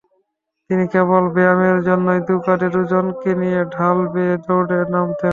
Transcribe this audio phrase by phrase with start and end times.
[0.69, 5.29] তিনি কেবল ব্যায়ামের জন্য দু’কাঁধে দু’জনকে নিয়ে ঢাল বেয়ে দৌড়ে নামতেন।